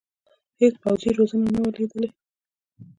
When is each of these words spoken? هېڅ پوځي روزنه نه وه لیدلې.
هېڅ 0.61 0.73
پوځي 0.83 1.09
روزنه 1.17 1.47
نه 1.53 1.59
وه 1.63 1.71
لیدلې. 1.77 2.09